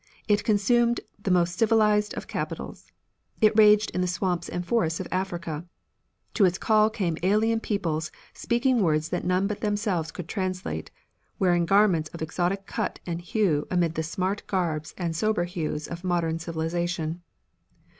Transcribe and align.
It 0.27 0.43
consumed 0.43 0.99
the 1.21 1.29
most 1.29 1.59
civilized 1.59 2.15
of 2.15 2.25
capitals. 2.25 2.91
It 3.39 3.53
raged 3.55 3.91
in 3.91 4.01
the 4.01 4.07
swamps 4.07 4.49
and 4.49 4.65
forests 4.65 4.99
of 4.99 5.07
Africa. 5.11 5.67
To 6.33 6.43
its 6.43 6.57
call 6.57 6.89
came 6.89 7.19
alien 7.21 7.59
peoples 7.59 8.11
speaking 8.33 8.81
words 8.81 9.09
that 9.09 9.23
none 9.25 9.45
but 9.45 9.61
themselves 9.61 10.11
could 10.11 10.27
translate, 10.27 10.89
wearing 11.37 11.67
garments 11.67 12.09
of 12.15 12.23
exotic 12.23 12.65
cut 12.65 12.99
and 13.05 13.21
hue 13.21 13.67
amid 13.69 13.93
the 13.93 14.01
smart 14.01 14.41
garbs 14.47 14.95
and 14.97 15.15
sober 15.15 15.43
hues 15.43 15.87
of 15.87 16.03
modern 16.03 16.39
civilization. 16.39 17.21